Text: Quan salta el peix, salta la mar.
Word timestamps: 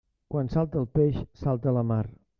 Quan 0.35 0.47
salta 0.53 0.81
el 0.81 0.89
peix, 0.97 1.21
salta 1.45 1.77
la 1.79 1.89
mar. 1.95 2.05